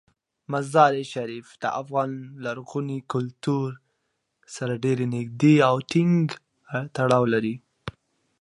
[0.51, 2.11] مزارشریف د افغان
[2.45, 3.67] لرغوني کلتور
[4.55, 6.15] سره ډیر نږدې او ټینګ
[6.95, 7.55] تړاو لري.